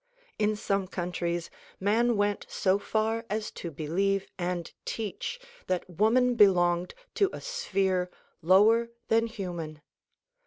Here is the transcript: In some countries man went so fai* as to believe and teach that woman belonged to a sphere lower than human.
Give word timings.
In 0.39 0.55
some 0.55 0.87
countries 0.87 1.51
man 1.79 2.17
went 2.17 2.47
so 2.49 2.79
fai* 2.79 3.23
as 3.29 3.51
to 3.51 3.69
believe 3.69 4.25
and 4.35 4.73
teach 4.83 5.39
that 5.67 5.87
woman 5.87 6.33
belonged 6.33 6.95
to 7.13 7.29
a 7.31 7.39
sphere 7.39 8.09
lower 8.41 8.89
than 9.09 9.27
human. 9.27 9.83